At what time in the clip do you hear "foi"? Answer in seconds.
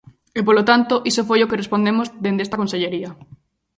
1.29-1.39